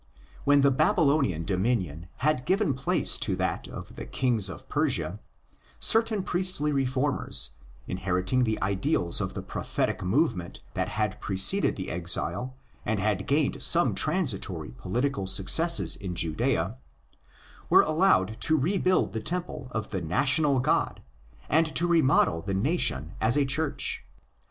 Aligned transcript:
When 0.45 0.61
the 0.61 0.71
Babylonian 0.71 1.45
dominion 1.45 2.07
had 2.25 2.47
given 2.47 2.73
place 2.73 3.19
to 3.19 3.35
that 3.35 3.67
of 3.67 3.97
the 3.97 4.07
kings 4.07 4.49
of 4.49 4.67
Persia, 4.67 5.19
certain 5.77 6.23
priestly 6.23 6.71
reformers, 6.71 7.51
inheriting 7.85 8.43
the 8.43 8.59
ideals 8.63 9.21
of 9.21 9.35
the 9.35 9.43
prophetic 9.43 10.01
movement 10.01 10.63
that 10.73 10.89
had 10.89 11.21
preceded 11.21 11.75
the 11.75 11.91
exile 11.91 12.55
and 12.83 12.99
had 12.99 13.27
gained 13.27 13.61
some 13.61 13.93
transitory 13.93 14.71
political 14.71 15.27
successes 15.27 15.95
in 15.97 16.15
Judea, 16.15 16.77
were 17.69 17.83
allowed 17.83 18.41
to 18.41 18.57
rebuild 18.57 19.13
the 19.13 19.19
temple 19.21 19.67
of 19.69 19.91
the 19.91 20.01
national 20.01 20.59
God 20.61 21.03
and 21.47 21.75
to 21.75 21.85
remodel 21.85 22.41
the 22.41 22.55
nation 22.55 23.13
as 23.21 23.37
8 23.37 23.45
Church. 23.47 24.03